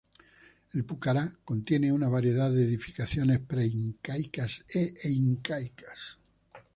El 0.73 0.83
pucará 0.83 1.31
contiene 1.45 1.93
una 1.93 2.09
variedad 2.09 2.51
de 2.51 2.63
edificaciones 2.63 3.37
preincaicas 3.39 4.65
e 4.73 4.91
incaicas. 5.07 6.17